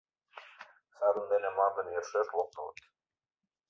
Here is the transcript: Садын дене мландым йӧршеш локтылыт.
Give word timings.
Садын 0.97 1.25
дене 1.31 1.49
мландым 1.55 1.87
йӧршеш 1.93 2.27
локтылыт. 2.37 2.79